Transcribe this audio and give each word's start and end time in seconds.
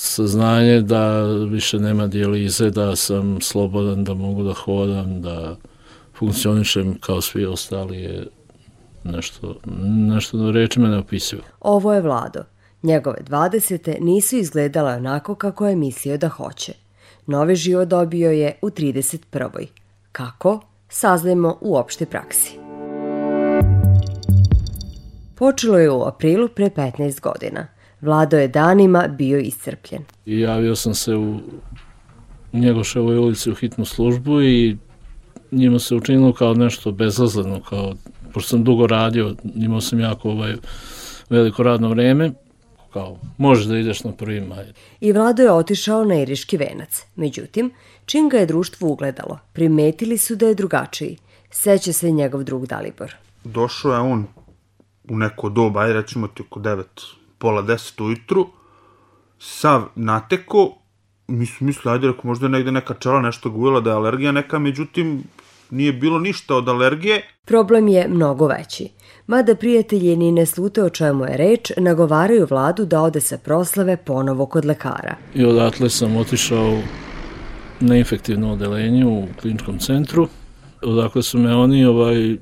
saznanje 0.00 0.80
da 0.80 1.22
više 1.26 1.78
nema 1.78 2.06
dijalize, 2.06 2.70
da 2.70 2.96
sam 2.96 3.40
slobodan, 3.40 4.04
da 4.04 4.14
mogu 4.14 4.42
da 4.42 4.52
hodam, 4.52 5.22
da 5.22 5.56
funkcionišem 6.18 6.98
kao 7.00 7.20
svi 7.20 7.44
ostali 7.44 8.02
je 8.02 8.26
nešto, 9.04 9.56
nešto 10.08 10.38
da 10.38 10.50
rečima 10.50 10.88
neopisivo. 10.88 11.42
Ovo 11.60 11.94
je 11.94 12.00
Vlado. 12.00 12.40
Njegove 12.82 13.18
20. 13.28 13.96
nisu 14.00 14.36
izgledale 14.36 14.92
onako 14.94 15.34
kako 15.34 15.68
je 15.68 15.76
mislio 15.76 16.16
da 16.18 16.28
hoće. 16.28 16.72
Novi 17.26 17.56
život 17.56 17.88
dobio 17.88 18.30
je 18.30 18.58
u 18.62 18.70
31. 18.70 19.66
Kako? 20.12 20.60
Saznajemo 20.88 21.58
u 21.60 21.76
opšte 21.76 22.06
praksi. 22.06 22.58
Počelo 25.34 25.78
je 25.78 25.90
u 25.90 26.02
aprilu 26.02 26.48
pre 26.48 26.70
15 26.70 27.20
godina. 27.20 27.77
Vlado 28.00 28.38
je 28.38 28.48
danima 28.48 29.08
bio 29.08 29.38
iscrpljen. 29.38 30.02
I 30.26 30.40
javio 30.40 30.76
sam 30.76 30.94
se 30.94 31.16
u 31.16 31.40
Njegoševoj 32.52 33.18
ulici 33.18 33.50
u 33.50 33.54
hitnu 33.54 33.84
službu 33.84 34.42
i 34.42 34.76
njima 35.50 35.78
se 35.78 35.94
učinilo 35.94 36.32
kao 36.32 36.54
nešto 36.54 36.92
bezazleno, 36.92 37.60
kao, 37.60 37.94
pošto 38.32 38.48
sam 38.48 38.64
dugo 38.64 38.86
radio, 38.86 39.34
imao 39.54 39.80
sam 39.80 40.00
jako 40.00 40.30
ovaj, 40.30 40.54
veliko 41.30 41.62
radno 41.62 41.88
vreme, 41.88 42.30
kao, 42.92 43.18
možeš 43.38 43.64
da 43.64 43.78
ideš 43.78 44.04
na 44.04 44.12
prvi 44.12 44.40
maj. 44.40 44.64
I 45.00 45.12
Vlado 45.12 45.42
je 45.42 45.52
otišao 45.52 46.04
na 46.04 46.20
Iriški 46.20 46.56
venac. 46.56 47.04
Međutim, 47.16 47.70
čim 48.06 48.28
ga 48.28 48.38
je 48.38 48.46
društvo 48.46 48.88
ugledalo, 48.88 49.38
primetili 49.52 50.18
su 50.18 50.36
da 50.36 50.46
je 50.46 50.54
drugačiji. 50.54 51.16
Seća 51.50 51.92
se 51.92 52.10
njegov 52.10 52.44
drug 52.44 52.66
Dalibor. 52.66 53.14
Došao 53.44 53.92
je 53.92 53.98
on 53.98 54.26
u 55.10 55.16
neko 55.16 55.48
doba, 55.48 55.80
aj 55.80 55.92
recimo 55.92 56.28
ti 56.28 56.42
oko 56.42 56.60
9, 56.60 56.84
pola 57.38 57.62
10 57.62 58.04
ujutru, 58.04 58.46
sav 59.38 59.82
nateko, 59.94 60.74
mi 61.28 61.46
su 61.46 61.64
mislili, 61.64 61.94
ajde, 61.94 62.06
reko, 62.06 62.26
možda 62.26 62.46
je 62.46 62.50
negde 62.50 62.72
neka 62.72 62.94
čela 62.94 63.20
nešto 63.20 63.50
gujela 63.50 63.80
da 63.80 63.90
je 63.90 63.96
alergija 63.96 64.32
neka, 64.32 64.58
međutim, 64.58 65.24
nije 65.70 65.92
bilo 65.92 66.18
ništa 66.18 66.56
od 66.56 66.68
alergije. 66.68 67.22
Problem 67.44 67.88
je 67.88 68.08
mnogo 68.08 68.46
veći. 68.46 68.88
Mada 69.26 69.54
prijatelji 69.54 70.16
ni 70.16 70.32
ne 70.32 70.46
slute 70.46 70.82
o 70.82 70.90
čemu 70.90 71.24
je 71.24 71.36
reč, 71.36 71.72
nagovaraju 71.76 72.46
vladu 72.50 72.84
da 72.84 73.02
ode 73.02 73.20
sa 73.20 73.38
proslave 73.38 73.96
ponovo 73.96 74.46
kod 74.46 74.64
lekara. 74.64 75.16
I 75.34 75.44
odatle 75.44 75.90
sam 75.90 76.16
otišao 76.16 76.78
na 77.80 77.96
infektivno 77.96 78.52
odelenje 78.52 79.06
u 79.06 79.26
kliničkom 79.40 79.78
centru. 79.78 80.28
Odakle 80.82 81.22
su 81.22 81.38
me 81.38 81.54
oni 81.54 81.84
ovaj, 81.84 82.36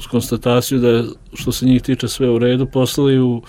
s 0.00 0.06
konstataciju 0.06 0.78
da 0.78 0.88
je, 0.88 1.04
što 1.34 1.52
se 1.52 1.66
njih 1.66 1.82
tiče 1.82 2.08
sve 2.08 2.30
u 2.30 2.38
redu, 2.38 2.66
poslali 2.66 3.20
u 3.20 3.42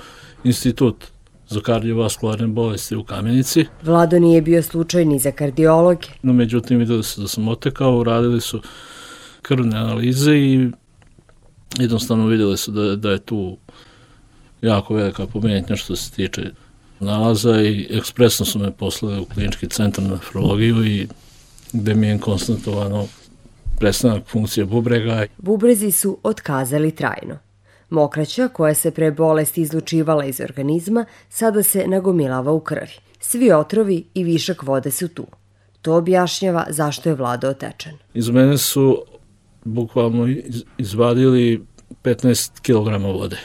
institut 0.43 1.05
za 1.49 1.61
kardiovaskularne 1.61 2.47
bolesti 2.47 2.95
u 2.95 3.03
Kamenici. 3.03 3.65
Vlado 3.83 4.19
nije 4.19 4.41
bio 4.41 4.63
slučaj 4.63 5.05
ni 5.05 5.19
za 5.19 5.31
kardiologe. 5.31 6.07
No, 6.21 6.33
međutim, 6.33 6.79
videli 6.79 7.03
su 7.03 7.21
da 7.21 7.27
sam 7.27 7.47
otekao, 7.47 7.97
uradili 7.97 8.41
su 8.41 8.61
krvne 9.41 9.77
analize 9.77 10.37
i 10.37 10.69
jednostavno 11.79 12.27
videli 12.27 12.57
su 12.57 12.71
da, 12.71 12.95
da 12.95 13.11
je 13.11 13.19
tu 13.19 13.57
jako 14.61 14.93
velika 14.93 15.27
pomenjetnja 15.27 15.75
što 15.75 15.95
se 15.95 16.11
tiče 16.11 16.51
nalaza 16.99 17.61
i 17.61 17.87
ekspresno 17.89 18.45
su 18.45 18.59
me 18.59 18.71
poslali 18.71 19.19
u 19.19 19.25
klinički 19.25 19.67
centar 19.69 20.03
na 20.03 20.09
nefrologiju 20.09 20.85
i 20.85 21.07
gde 21.73 21.95
mi 21.95 22.07
je 22.07 22.19
konstatovano 22.19 23.07
prestanak 23.79 24.23
funkcije 24.27 24.65
bubrega. 24.65 25.25
Bubrezi 25.37 25.91
su 25.91 26.17
otkazali 26.23 26.91
trajno. 26.91 27.37
Mokraća, 27.91 28.47
koja 28.47 28.73
se 28.73 28.91
pre 28.91 29.11
bolesti 29.11 29.61
izlučivala 29.61 30.25
iz 30.25 30.39
organizma, 30.39 31.05
sada 31.29 31.63
se 31.63 31.87
nagomilava 31.87 32.51
u 32.51 32.59
krvi. 32.59 32.93
Svi 33.19 33.51
otrovi 33.51 34.03
i 34.13 34.23
višak 34.23 34.63
vode 34.63 34.91
su 34.91 35.07
tu. 35.07 35.27
To 35.81 35.95
objašnjava 35.95 36.65
zašto 36.69 37.09
je 37.09 37.15
vlada 37.15 37.49
otečen. 37.49 37.97
Iz 38.13 38.29
mene 38.29 38.57
su 38.57 39.03
bukvalno 39.63 40.27
izvadili 40.77 41.65
15 42.03 42.61
kg 42.61 43.03
vode. 43.03 43.37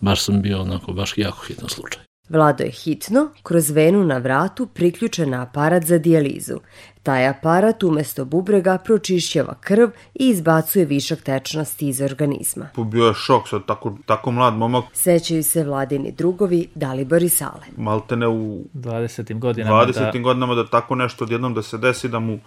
Baš 0.00 0.24
sam 0.24 0.42
bio 0.42 0.60
onako, 0.60 0.92
baš 0.92 1.18
jako 1.18 1.44
hitno 1.46 1.68
slučaj. 1.68 2.11
Vlado 2.32 2.64
je 2.64 2.70
hitno, 2.70 3.28
kroz 3.42 3.70
venu 3.70 4.04
na 4.04 4.18
vratu, 4.18 4.66
priključen 4.66 5.30
na 5.30 5.42
aparat 5.42 5.84
za 5.84 5.98
dijalizu. 5.98 6.54
Taj 7.02 7.28
aparat 7.28 7.82
umesto 7.82 8.24
bubrega 8.24 8.78
pročišćava 8.78 9.54
krv 9.60 9.88
i 10.14 10.28
izbacuje 10.28 10.84
višak 10.84 11.20
tečnosti 11.22 11.88
iz 11.88 12.00
organizma. 12.00 12.68
Bio 12.76 13.06
je 13.06 13.14
šok 13.14 13.48
sad, 13.48 13.66
tako, 13.66 13.96
tako 14.06 14.30
mlad 14.30 14.54
momak. 14.54 14.84
Sećaju 14.92 15.42
se 15.42 15.64
vladini 15.64 16.12
drugovi 16.12 16.68
Dalibor 16.74 17.22
i 17.22 17.28
Sale. 17.28 17.66
Maltene 17.76 18.28
u 18.28 18.64
20. 18.74 19.38
godinama 19.38 19.86
20. 19.86 20.12
Da... 20.12 20.18
godinama 20.18 20.54
da 20.54 20.66
tako 20.66 20.94
nešto 20.94 21.24
odjednom 21.24 21.54
da 21.54 21.62
se 21.62 21.78
desi, 21.78 22.08
da 22.08 22.18
mu 22.18 22.38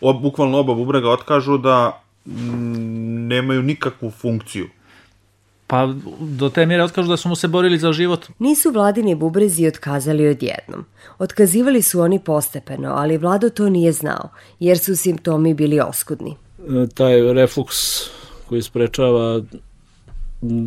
ob, 0.00 0.22
bukvalno 0.22 0.58
oba 0.58 0.74
bubrega 0.74 1.10
otkažu 1.10 1.58
da 1.58 2.02
mm, 2.26 3.26
nemaju 3.26 3.62
nikakvu 3.62 4.10
funkciju. 4.10 4.68
Pa 5.66 5.94
do 6.20 6.48
te 6.48 6.66
mjere 6.66 6.82
otkažu 6.82 7.08
da 7.08 7.16
su 7.16 7.28
mu 7.28 7.36
se 7.36 7.48
borili 7.48 7.78
za 7.78 7.92
život. 7.92 8.26
Nisu 8.38 8.70
vladini 8.70 9.14
bubrezi 9.14 9.66
otkazali 9.66 10.28
odjednom. 10.28 10.84
Otkazivali 11.18 11.82
su 11.82 12.00
oni 12.00 12.18
postepeno, 12.18 12.92
ali 12.96 13.18
vlado 13.18 13.50
to 13.50 13.68
nije 13.68 13.92
znao, 13.92 14.28
jer 14.60 14.78
su 14.78 14.96
simptomi 14.96 15.54
bili 15.54 15.80
oskudni. 15.80 16.30
E, 16.58 16.86
taj 16.94 17.32
refluks 17.32 17.76
koji 18.48 18.62
sprečava 18.62 19.42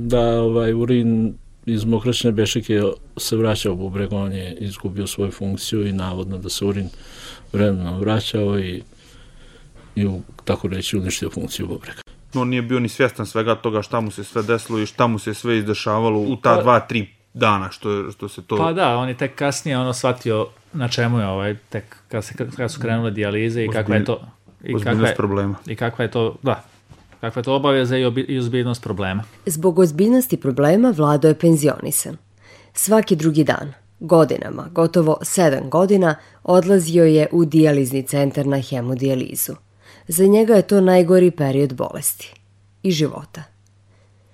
da 0.09 0.41
ovaj 0.41 0.73
urin 0.73 1.33
iz 1.65 1.85
mokraćne 1.85 2.31
bešike 2.31 2.81
se 3.17 3.35
vraća 3.35 3.71
u 3.71 3.75
bubreg, 3.75 4.13
on 4.13 4.33
je 4.33 4.57
izgubio 4.59 5.07
svoju 5.07 5.31
funkciju 5.31 5.87
i 5.87 5.93
navodno 5.93 6.37
da 6.37 6.49
se 6.49 6.65
urin 6.65 6.89
vremenom 7.53 7.99
vraćao 7.99 8.59
i, 8.59 8.83
i 9.95 10.05
u, 10.05 10.21
tako 10.45 10.67
reći 10.67 10.97
uništio 10.97 11.29
funkciju 11.29 11.67
bubrega 11.67 12.01
on 12.35 12.49
nije 12.49 12.61
bio 12.61 12.79
ni 12.79 12.89
svjestan 12.89 13.25
svega 13.25 13.55
toga 13.55 13.81
šta 13.81 13.99
mu 13.99 14.11
se 14.11 14.23
sve 14.23 14.43
desilo 14.43 14.79
i 14.79 14.85
šta 14.85 15.07
mu 15.07 15.19
se 15.19 15.33
sve 15.33 15.57
izdešavalo 15.57 16.19
u 16.19 16.35
ta 16.35 16.55
pa- 16.55 16.61
dva, 16.61 16.79
tri 16.79 17.07
dana 17.33 17.71
što, 17.71 18.11
što 18.11 18.29
se 18.29 18.41
to... 18.41 18.57
Pa 18.57 18.73
da, 18.73 18.97
on 18.97 19.07
je 19.07 19.17
tek 19.17 19.35
kasnije 19.35 19.77
ono 19.77 19.93
shvatio 19.93 20.47
na 20.73 20.87
čemu 20.87 21.19
je 21.19 21.27
ovaj, 21.27 21.55
tek 21.69 21.95
kad, 22.07 22.25
se, 22.25 22.33
kad 22.57 22.71
su 22.71 22.79
krenule 22.79 23.11
dijalize 23.11 23.63
i 23.63 23.67
Ozbilj, 23.67 23.81
kakva 23.81 23.95
je 23.95 24.05
to... 24.05 24.21
I 24.63 24.73
kakva 24.83 25.07
je, 25.07 25.15
problema. 25.15 25.55
I 25.67 25.75
kakva 25.75 26.03
je 26.03 26.11
to, 26.11 26.35
da, 26.41 26.63
kakva 27.21 27.39
je 27.39 27.43
to 27.43 27.55
obaveza 27.55 27.97
i, 27.97 28.05
obi, 28.05 28.21
i 28.21 28.39
ozbiljnost 28.39 28.83
problema. 28.83 29.23
Zbog 29.45 29.79
ozbiljnosti 29.79 30.37
problema 30.37 30.93
Vlado 30.97 31.27
je 31.27 31.39
penzionisan. 31.39 32.17
Svaki 32.73 33.15
drugi 33.15 33.43
dan, 33.43 33.73
godinama, 33.99 34.67
gotovo 34.71 35.17
sedam 35.21 35.69
godina, 35.69 36.15
odlazio 36.43 37.05
je 37.05 37.27
u 37.31 37.45
dijalizni 37.45 38.03
centar 38.03 38.47
na 38.47 38.61
hemodijalizu– 38.61 39.53
Za 40.11 40.25
njega 40.25 40.53
je 40.53 40.67
to 40.67 40.81
najgori 40.81 41.31
period 41.31 41.73
bolesti 41.73 42.33
i 42.83 42.91
života. 42.91 43.43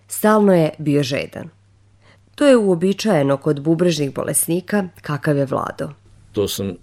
Stalno 0.08 0.53
je 0.53 0.69
bio 0.78 1.03
žedan. 1.03 1.50
To 2.36 2.46
je 2.46 2.58
uobičajeno 2.58 3.38
kod 3.38 3.62
bubrežnih 3.62 4.14
bolesnika 4.14 4.88
kakav 5.02 5.38
je 5.38 5.46
vlado. 5.46 5.90
To 6.31 6.47
sam 6.47 6.74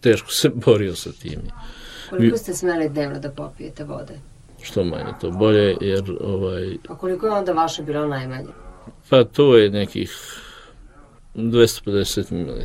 teško 0.00 0.30
se 0.30 0.48
borio 0.48 0.96
sa 0.96 1.12
tim. 1.12 1.40
Koliko 2.10 2.36
ste 2.36 2.54
smeli 2.54 2.88
dnevno 2.88 3.18
da 3.18 3.30
popijete 3.30 3.84
vode? 3.84 4.14
Što 4.62 4.84
manje, 4.84 5.12
to 5.20 5.30
bolje, 5.30 5.76
jer... 5.80 6.16
Ovaj... 6.20 6.76
A 6.88 6.96
koliko 6.96 7.26
je 7.26 7.32
onda 7.32 7.52
vaše 7.52 7.82
bilo 7.82 8.06
najmanje? 8.06 8.48
Pa 9.08 9.24
to 9.24 9.56
je 9.56 9.70
nekih 9.70 10.16
250 11.34 12.32
ml. 12.32 12.62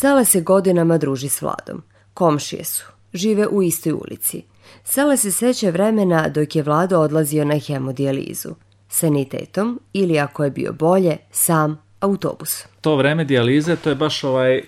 Sala 0.00 0.24
se 0.24 0.40
godinama 0.40 0.98
druži 0.98 1.28
s 1.28 1.42
Vladom. 1.42 1.82
Komšije 2.14 2.64
su. 2.64 2.84
Žive 3.14 3.46
u 3.46 3.62
istoj 3.62 3.92
ulici. 3.92 4.42
Sala 4.84 5.16
se 5.16 5.32
seća 5.32 5.70
vremena 5.70 6.28
dok 6.28 6.56
je 6.56 6.62
Vlado 6.62 7.00
odlazio 7.00 7.44
na 7.44 7.58
hemodijalizu. 7.58 8.48
Sanitetom 8.88 9.80
ili 9.92 10.18
ako 10.18 10.44
je 10.44 10.50
bio 10.50 10.72
bolje, 10.72 11.16
sam 11.30 11.82
autobus. 12.00 12.64
To 12.80 12.96
vreme 12.96 13.24
dijalize, 13.24 13.76
to 13.76 13.88
je 13.88 13.94
baš 13.94 14.24
ovaj 14.24 14.62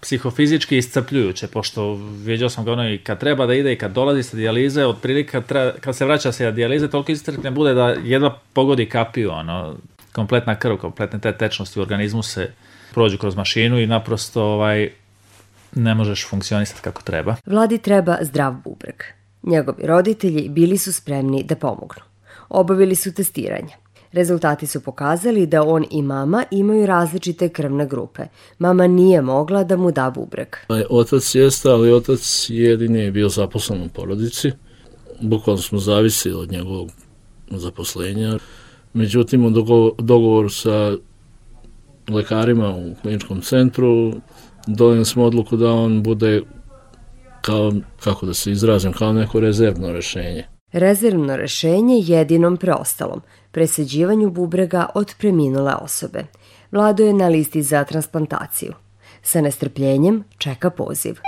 psihofizički 0.00 0.78
iscrpljujuće, 0.78 1.46
pošto 1.46 1.94
vidio 2.24 2.48
sam 2.48 2.64
ga 2.64 2.72
ono 2.72 2.88
i 2.88 2.98
kad 2.98 3.20
treba 3.20 3.46
da 3.46 3.54
ide 3.54 3.72
i 3.72 3.78
kad 3.78 3.92
dolazi 3.92 4.22
sa 4.22 4.36
dijalize, 4.36 4.86
otprilike 4.86 5.30
kad, 5.30 5.46
treba, 5.46 5.72
kad 5.80 5.96
se 5.96 6.04
vraća 6.04 6.32
sa 6.32 6.50
dijalize, 6.50 6.88
toliko 6.88 7.12
iscrpne 7.12 7.50
bude 7.50 7.74
da 7.74 7.88
jedva 7.88 8.38
pogodi 8.52 8.88
kapiju, 8.88 9.30
ono, 9.30 9.74
kompletna 10.12 10.54
krv, 10.58 10.76
kompletne 10.76 11.18
te 11.18 11.38
tečnosti 11.38 11.78
u 11.78 11.82
organizmu 11.82 12.22
se 12.22 12.50
prođu 12.96 13.18
kroz 13.18 13.36
mašinu 13.36 13.78
i 13.78 13.86
naprosto 13.86 14.42
ovaj, 14.42 14.90
ne 15.74 15.94
možeš 15.94 16.28
funkcionisati 16.28 16.80
kako 16.82 17.02
treba. 17.02 17.36
Vladi 17.46 17.78
treba 17.78 18.16
zdrav 18.20 18.54
bubreg. 18.64 19.02
Njegovi 19.42 19.86
roditelji 19.86 20.48
bili 20.48 20.78
su 20.78 20.92
spremni 20.92 21.42
da 21.42 21.56
pomognu. 21.56 22.02
Obavili 22.48 22.94
su 22.94 23.14
testiranje. 23.14 23.74
Rezultati 24.12 24.66
su 24.66 24.80
pokazali 24.80 25.46
da 25.46 25.62
on 25.62 25.84
i 25.90 26.02
mama 26.02 26.44
imaju 26.50 26.86
različite 26.86 27.48
krvne 27.48 27.86
grupe. 27.86 28.22
Mama 28.58 28.86
nije 28.86 29.22
mogla 29.22 29.64
da 29.64 29.76
mu 29.76 29.90
da 29.92 30.10
bubreg. 30.10 30.56
Otac 30.90 31.34
jeste, 31.34 31.68
ali 31.68 31.92
otac 31.92 32.46
jedini 32.48 32.98
je 32.98 33.10
bio 33.10 33.28
zaposlen 33.28 33.82
u 33.82 33.88
porodici. 33.88 34.52
Bukvalno 35.20 35.62
smo 35.62 35.78
zavisili 35.78 36.34
od 36.34 36.52
njegovog 36.52 36.90
zaposlenja. 37.50 38.38
Međutim, 38.92 39.44
u 39.44 39.50
dogovoru 39.98 40.48
sa 40.48 40.96
lekarima 42.08 42.76
u 42.76 42.94
kliničkom 43.02 43.40
centru, 43.40 44.12
donijeli 44.66 45.04
smo 45.04 45.24
odluku 45.24 45.56
da 45.56 45.70
on 45.72 46.02
bude 46.02 46.42
kao, 47.40 47.72
kako 48.04 48.26
da 48.26 48.34
se 48.34 48.50
izrazim, 48.50 48.92
kao 48.92 49.12
neko 49.12 49.40
rezervno 49.40 49.92
rešenje. 49.92 50.44
Rezervno 50.72 51.36
rešenje 51.36 52.02
jedinom 52.04 52.56
preostalom, 52.56 53.22
presađivanju 53.50 54.30
bubrega 54.30 54.86
od 54.94 55.14
preminule 55.18 55.74
osobe. 55.74 56.24
Vlado 56.72 57.04
je 57.04 57.12
na 57.12 57.28
listi 57.28 57.62
za 57.62 57.84
transplantaciju. 57.84 58.72
Sa 59.22 59.40
nestrpljenjem 59.40 60.24
čeka 60.38 60.70
poziv. 60.70 61.18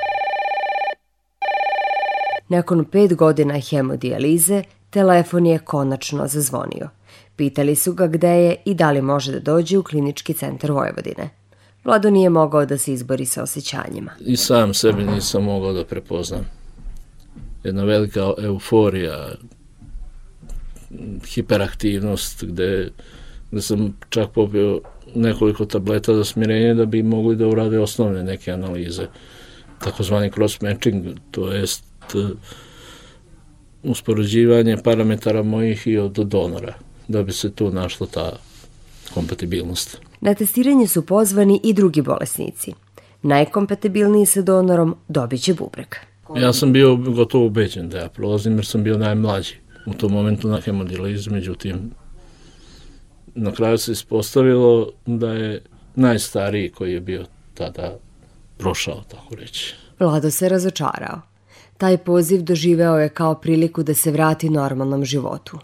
Nakon 2.49 2.85
pet 2.85 3.15
godina 3.15 3.61
hemodijalize, 3.61 4.63
telefon 4.91 5.47
je 5.47 5.59
konačno 5.59 6.27
zazvonio. 6.27 6.89
Pitali 7.39 7.75
su 7.77 7.93
ga 7.95 8.07
gde 8.07 8.29
je 8.29 8.57
i 8.65 8.75
da 8.75 8.91
li 8.91 9.03
može 9.03 9.33
da 9.33 9.41
dođe 9.41 9.79
u 9.79 9.83
klinički 9.83 10.35
centar 10.35 10.73
Vojvodine. 10.73 11.31
Vlado 11.85 12.11
nije 12.11 12.31
mogao 12.31 12.67
da 12.67 12.79
se 12.79 12.93
izbori 12.93 13.27
sa 13.27 13.43
osjećanjima. 13.43 14.11
I 14.21 14.37
sam 14.37 14.75
sebi 14.75 15.05
nisam 15.05 15.45
mogao 15.45 15.73
da 15.73 15.85
prepoznam. 15.85 16.47
Jedna 17.65 17.85
velika 17.85 18.33
euforija, 18.39 19.29
hiperaktivnost, 21.27 22.45
gde, 22.45 22.91
gde 23.51 23.63
sam 23.63 23.97
čak 24.09 24.31
popio 24.35 24.81
nekoliko 25.15 25.65
tableta 25.65 26.15
za 26.15 26.25
smirenje 26.25 26.75
da 26.75 26.87
bi 26.87 27.03
mogli 27.03 27.37
da 27.37 27.47
urade 27.47 27.79
osnovne 27.79 28.23
neke 28.23 28.53
analize. 28.53 29.07
Takozvani 29.85 30.31
cross-matching, 30.31 31.17
to 31.31 31.53
jest 31.53 31.85
uspoređivanje 33.83 34.77
parametara 34.85 35.43
mojih 35.43 35.87
i 35.87 35.99
od 35.99 36.13
donora, 36.13 36.75
da 37.09 37.23
bi 37.23 37.33
se 37.33 37.53
tu 37.53 37.71
našla 37.71 38.07
ta 38.07 38.33
kompatibilnost. 39.15 40.01
Na 40.21 40.35
testiranje 40.35 40.87
su 40.87 41.07
pozvani 41.07 41.61
i 41.65 41.73
drugi 41.73 42.03
bolesnici. 42.03 42.73
Najkompatibilniji 43.23 44.27
sa 44.27 44.43
donorom 44.43 44.97
dobit 45.09 45.43
će 45.43 45.55
bubreg. 45.55 45.95
Ja 46.37 46.53
sam 46.53 46.73
bio 46.73 46.97
gotovo 46.97 47.47
ubeđen 47.47 47.89
da 47.89 47.99
ja 47.99 48.09
prolazim 48.09 48.57
jer 48.57 48.67
sam 48.67 48.83
bio 48.83 48.99
najmlađi 48.99 49.55
u 49.87 49.93
tom 49.93 50.13
momentu 50.13 50.49
na 50.49 50.61
hemodilizu, 50.61 51.31
međutim 51.31 51.91
na 53.35 53.53
kraju 53.53 53.79
se 53.79 53.93
ispostavilo 53.93 54.91
da 55.07 55.33
je 55.33 55.63
najstariji 55.95 56.69
koji 56.69 56.93
je 56.93 57.01
bio 57.01 57.25
tada 57.55 57.99
prošao, 58.59 59.03
tako 59.09 59.35
reći. 59.35 59.75
Vlado 60.01 60.31
se 60.31 60.49
razočarao. 60.49 61.21
Taj 61.79 61.99
poziv 61.99 62.43
doživeo 62.43 62.99
je 62.99 63.09
kao 63.09 63.35
priliku 63.35 63.83
da 63.83 63.95
se 63.95 64.11
vrati 64.11 64.51
normalnom 64.51 65.05
životu. 65.05 65.59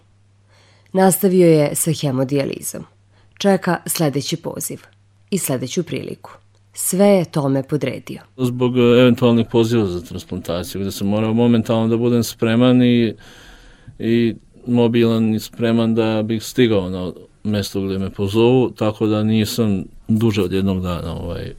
Nastavio 0.95 1.47
je 1.47 1.75
sa 1.75 1.91
hemodijalizom. 2.01 2.83
Čeka 3.37 3.77
sledeći 3.85 4.37
poziv 4.37 4.79
i 5.29 5.37
sledeću 5.37 5.83
priliku. 5.83 6.31
Sve 6.73 7.05
je 7.05 7.25
tome 7.25 7.63
podredio. 7.63 8.21
Zbog 8.37 8.77
eventualnih 8.77 9.47
poziva 9.51 9.85
za 9.85 10.01
transplantaciju, 10.01 10.81
gde 10.81 10.91
sam 10.91 11.07
morao 11.07 11.33
momentalno 11.33 11.87
da 11.87 11.97
budem 11.97 12.23
spreman 12.23 12.83
i, 12.83 13.13
i 13.99 14.35
mobilan 14.67 15.33
i 15.33 15.39
spreman 15.39 15.95
da 15.95 16.23
bih 16.23 16.43
stigao 16.43 16.89
na 16.89 17.11
mesto 17.43 17.81
gde 17.81 17.97
me 17.99 18.09
pozovu, 18.09 18.69
tako 18.69 19.07
da 19.07 19.23
nisam 19.23 19.83
duže 20.07 20.41
od 20.41 20.51
jednog 20.51 20.81
dana 20.81 21.15
ovaj, 21.15 21.53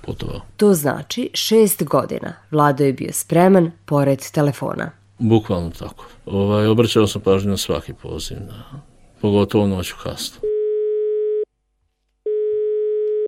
putovao. 0.00 0.40
To 0.56 0.74
znači 0.74 1.30
šest 1.34 1.84
godina 1.84 2.32
Vlado 2.50 2.84
je 2.84 2.92
bio 2.92 3.12
spreman 3.12 3.70
pored 3.84 4.30
telefona. 4.32 4.97
Bukvalno 5.18 5.70
tako. 5.70 6.04
Ovaj, 6.26 6.66
obraćao 6.66 7.06
sam 7.06 7.22
pažnju 7.22 7.50
na 7.50 7.56
svaki 7.56 7.92
poziv, 7.92 8.36
na, 8.40 8.82
pogotovo 9.20 9.66
noću 9.66 9.94
kasno. 10.02 10.40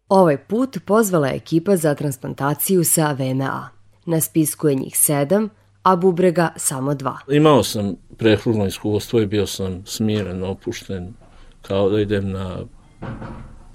Ovaj 0.08 0.38
put 0.38 0.78
pozvala 0.86 1.28
je 1.28 1.36
ekipa 1.36 1.76
za 1.76 1.94
transplantaciju 1.94 2.84
sa 2.84 3.12
VMA. 3.12 3.68
Na 4.06 4.20
spisku 4.20 4.68
je 4.68 4.74
njih 4.74 4.98
sedam, 4.98 5.48
a 5.82 5.96
bubrega 5.96 6.52
samo 6.56 6.94
dva. 6.94 7.18
Imao 7.28 7.62
sam 7.62 7.94
prehrudno 8.16 8.66
iskustvo 8.66 9.20
i 9.20 9.26
bio 9.26 9.46
sam 9.46 9.82
smiren, 9.86 10.44
opušten, 10.44 11.14
kao 11.62 11.90
da 11.90 12.00
idem 12.00 12.30
na 12.30 12.58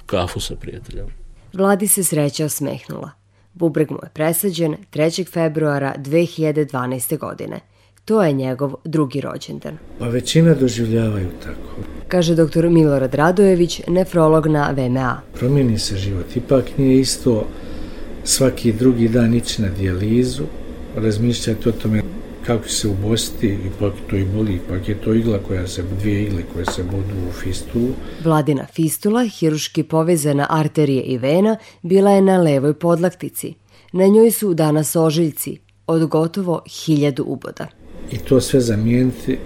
kafu 0.06 0.40
sa 0.40 0.56
prijateljem. 0.56 1.08
Vladi 1.54 1.88
se 1.88 2.04
sreća 2.04 2.46
osmehnula. 2.46 3.12
Bubreg 3.54 3.92
mu 3.92 4.00
je 4.04 4.10
presađen 4.14 4.76
3. 4.92 5.32
februara 5.32 5.94
2012. 5.98 7.18
godine. 7.18 7.60
To 8.06 8.24
je 8.24 8.34
njegov 8.34 8.74
drugi 8.84 9.22
rođendan. 9.22 9.78
Pa 10.00 10.08
većina 10.08 10.54
doživljavaju 10.54 11.30
tako. 11.44 11.82
Kaže 12.08 12.36
dr. 12.36 12.70
Milorad 12.70 13.14
Radojević, 13.14 13.82
nefrolog 13.88 14.48
na 14.48 14.72
VMA. 14.78 15.22
Promijeni 15.34 15.80
se 15.80 15.98
život. 15.98 16.36
Ipak 16.36 16.78
nije 16.78 17.00
isto 17.00 17.48
svaki 18.24 18.74
drugi 18.74 19.08
dan 19.08 19.34
ići 19.34 19.62
na 19.62 19.70
dijalizu, 19.70 20.44
razmišljati 20.96 21.70
o 21.70 21.72
tome 21.72 22.02
kako 22.46 22.68
se 22.68 22.88
ubostiti, 22.88 23.58
ipak 23.68 23.94
to 24.10 24.16
i 24.16 24.26
boli, 24.26 24.56
ipak 24.56 24.90
je 24.90 25.02
to 25.02 25.14
igla 25.14 25.40
koja 25.48 25.68
se, 25.68 25.84
dvije 26.00 26.24
igle 26.24 26.44
koje 26.54 26.66
se 26.66 26.84
budu 26.84 27.28
u 27.30 27.32
fistulu. 27.32 27.90
Vladina 28.24 28.66
fistula, 28.74 29.26
hiruški 29.26 29.84
povezana 29.84 30.48
arterije 30.50 31.04
i 31.04 31.18
vena, 31.18 31.58
bila 31.82 32.12
je 32.12 32.22
na 32.22 32.38
levoj 32.38 32.74
podlaktici. 32.74 33.54
Na 33.92 34.08
njoj 34.08 34.32
su 34.32 34.54
danas 34.54 34.96
ožiljci, 34.96 35.58
od 35.88 36.08
gotovo 36.08 36.62
hiljadu 36.68 37.24
uboda. 37.28 37.68
I 38.12 38.18
to 38.18 38.42
sve 38.42 38.60
zamijeniti 38.60 39.38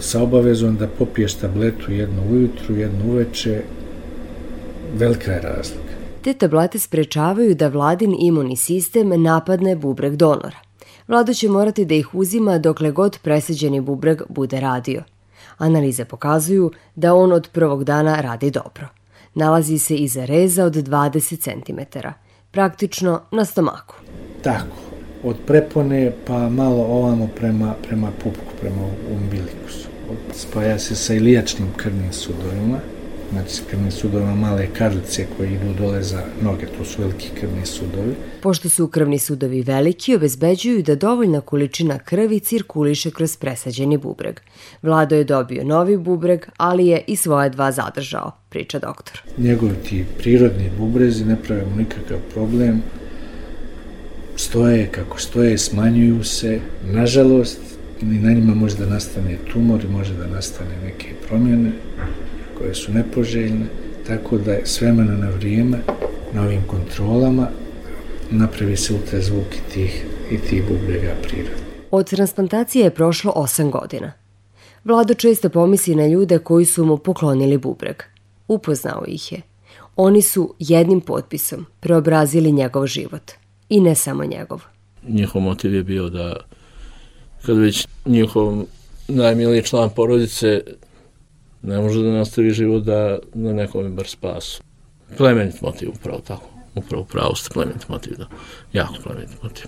sa 0.00 0.22
obavezom 0.22 0.76
da 0.76 0.88
popiješ 0.88 1.34
tabletu 1.34 1.92
jednu 1.92 2.22
ujutru, 2.32 2.76
jednu 2.76 3.12
uveče, 3.12 3.62
velika 4.94 5.32
je 5.32 5.40
razlika. 5.40 5.94
Te 6.22 6.34
tablete 6.34 6.78
sprečavaju 6.78 7.54
da 7.54 7.68
vladin 7.68 8.16
imunni 8.20 8.56
sistem 8.56 9.22
napadne 9.22 9.76
bubreg 9.76 10.16
donora. 10.16 10.56
Vlado 11.08 11.34
će 11.34 11.48
morati 11.48 11.84
da 11.84 11.94
ih 11.94 12.14
uzima 12.14 12.58
dokle 12.58 12.90
god 12.90 13.18
presađeni 13.22 13.80
bubreg 13.80 14.22
bude 14.28 14.60
radio. 14.60 15.02
Analize 15.58 16.04
pokazuju 16.04 16.70
da 16.94 17.14
on 17.14 17.32
od 17.32 17.48
prvog 17.52 17.84
dana 17.84 18.20
radi 18.20 18.50
dobro. 18.50 18.88
Nalazi 19.34 19.78
se 19.78 19.96
iza 19.96 20.24
reza 20.24 20.64
od 20.64 20.74
20 20.74 21.40
cm, 21.40 21.98
praktično 22.50 23.20
na 23.30 23.44
stomaku. 23.44 23.94
Tako, 24.42 24.89
od 25.22 25.36
prepone 25.46 26.12
pa 26.26 26.48
malo 26.48 26.82
ovamo 26.82 27.28
prema, 27.36 27.74
prema 27.88 28.10
pupku, 28.10 28.52
prema 28.60 28.88
umbilikusu. 29.12 29.88
Spaja 30.32 30.78
se 30.78 30.94
sa 30.94 31.14
ilijačnim 31.14 31.68
krvnim 31.76 32.12
sudovima, 32.12 32.78
znači 33.32 33.62
krvni 33.70 33.90
sudovima 33.90 34.34
male 34.34 34.66
karlice 34.78 35.26
koje 35.36 35.52
idu 35.52 35.74
dole 35.78 36.02
za 36.02 36.22
noge, 36.42 36.66
to 36.66 36.84
su 36.84 37.02
veliki 37.02 37.28
krvni 37.40 37.66
sudovi. 37.66 38.14
Pošto 38.42 38.68
su 38.68 38.88
krvni 38.88 39.18
sudovi 39.18 39.62
veliki, 39.62 40.14
obezbeđuju 40.14 40.82
da 40.82 40.94
dovoljna 40.94 41.40
količina 41.40 41.98
krvi 41.98 42.40
cirkuliše 42.40 43.10
kroz 43.10 43.36
presađeni 43.36 43.96
bubreg. 43.96 44.40
Vlado 44.82 45.16
je 45.16 45.24
dobio 45.24 45.64
novi 45.64 45.96
bubreg, 45.96 46.40
ali 46.56 46.86
je 46.86 47.04
i 47.06 47.16
svoje 47.16 47.50
dva 47.50 47.72
zadržao, 47.72 48.32
priča 48.48 48.78
doktor. 48.78 49.22
Njegovi 49.38 49.74
ti 49.88 50.04
prirodni 50.18 50.70
bubrezi 50.78 51.24
ne 51.24 51.36
prave 51.42 51.64
mu 51.64 51.76
nikakav 51.76 52.18
problem, 52.34 52.82
stoje 54.40 54.86
kako 54.86 55.18
stoje, 55.18 55.58
smanjuju 55.58 56.24
se, 56.24 56.60
nažalost, 56.84 57.60
i 58.02 58.04
na 58.04 58.32
njima 58.32 58.54
može 58.54 58.76
da 58.76 58.86
nastane 58.86 59.36
tumor 59.52 59.84
i 59.84 59.88
može 59.88 60.14
da 60.14 60.26
nastane 60.26 60.76
neke 60.84 61.06
promjene 61.28 61.72
koje 62.58 62.74
su 62.74 62.92
nepoželjne, 62.92 63.66
tako 64.06 64.38
da 64.38 64.52
je 64.52 64.64
vremena 64.80 65.16
na 65.16 65.30
vrijeme 65.30 65.78
na 66.34 66.42
ovim 66.42 66.62
kontrolama 66.66 67.48
napravi 68.30 68.76
se 68.76 68.94
ultrazvuk 68.94 69.54
i 69.54 69.72
tih, 69.72 70.04
i 70.30 70.38
tih 70.38 70.62
bubrega 70.68 71.14
prirode. 71.22 71.62
Od 71.90 72.10
transplantacije 72.10 72.84
je 72.84 72.94
prošlo 72.94 73.32
8 73.36 73.70
godina. 73.70 74.12
Vlado 74.84 75.14
često 75.14 75.48
pomisli 75.48 75.94
na 75.94 76.06
ljude 76.06 76.38
koji 76.38 76.64
su 76.64 76.84
mu 76.84 76.98
poklonili 76.98 77.58
bubreg. 77.58 77.96
Upoznao 78.48 79.04
ih 79.06 79.32
je. 79.32 79.42
Oni 79.96 80.22
su 80.22 80.54
jednim 80.58 81.00
potpisom 81.00 81.66
preobrazili 81.80 82.52
njegov 82.52 82.86
život. 82.86 83.32
I 83.70 83.80
ne 83.80 83.94
samo 83.94 84.24
njegov. 84.24 84.62
Njihov 85.08 85.42
motiv 85.42 85.74
je 85.74 85.82
bio 85.82 86.08
da 86.08 86.36
kad 87.42 87.56
već 87.56 87.86
njihov 88.06 88.64
najmiliji 89.08 89.62
član 89.62 89.90
porodice 89.90 90.62
ne 91.62 91.78
može 91.78 92.02
da 92.02 92.08
nastavi 92.08 92.50
život 92.50 92.82
da 92.84 93.18
na 93.34 93.52
nekome 93.52 93.88
bar 93.88 94.06
spasu. 94.06 94.62
Plemenit 95.16 95.60
motiv, 95.60 95.88
upravo 95.88 96.18
tako. 96.18 96.46
Upravo 96.74 97.04
pravo 97.04 97.34
ste 97.34 97.54
plemenit 97.54 97.88
motiv, 97.88 98.16
da. 98.18 98.26
Jako 98.72 98.94
plemenit 99.02 99.42
motiv. 99.42 99.66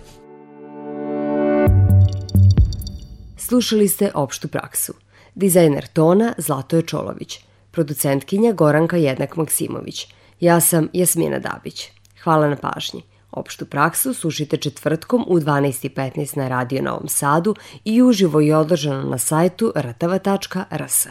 Slušali 3.36 3.88
ste 3.88 4.10
opštu 4.14 4.48
praksu. 4.48 4.92
Dizajner 5.34 5.86
tona 5.86 6.34
Zlatoje 6.38 6.82
Čolović, 6.82 7.38
producentkinja 7.70 8.52
Goranka 8.52 8.96
Jednak 8.96 9.36
Maksimović. 9.36 10.06
Ja 10.40 10.60
sam 10.60 10.88
Jasmina 10.92 11.38
Dabić. 11.38 11.88
Hvala 12.22 12.48
na 12.48 12.56
pažnji. 12.56 13.02
Opštu 13.32 13.66
praksu 13.66 14.14
slušite 14.14 14.56
četvrtkom 14.56 15.24
u 15.28 15.40
12.15 15.40 16.36
na 16.36 16.48
Radio 16.48 16.82
Novom 16.82 17.08
Sadu 17.08 17.54
i 17.84 18.02
uživo 18.02 18.40
je 18.40 18.56
održano 18.56 19.10
na 19.10 19.18
sajtu 19.18 19.72
rtava.rs. 19.76 21.06